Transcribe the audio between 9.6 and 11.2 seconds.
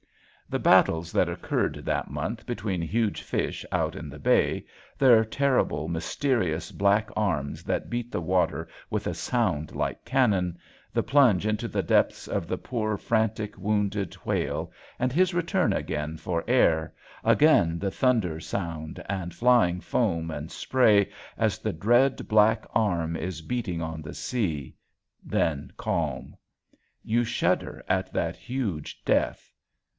like cannon, the